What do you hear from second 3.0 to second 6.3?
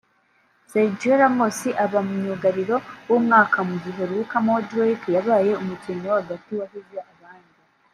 w’umwaka mu gihe Luka Modric yabaye umukinnyi wo